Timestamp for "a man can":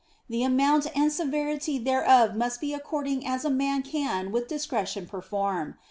3.45-4.31